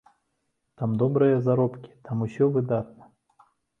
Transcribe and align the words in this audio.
Там 0.81 0.95
добрыя 1.01 1.37
заробкі, 1.47 1.89
там 2.07 2.25
усё 2.27 2.49
выдатна! 2.57 3.03